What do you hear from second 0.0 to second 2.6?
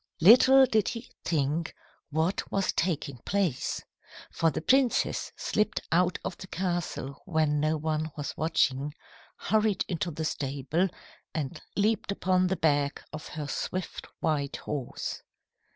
Little did he think what